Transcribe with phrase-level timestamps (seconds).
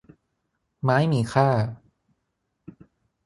[0.83, 1.47] ไม้มีค่า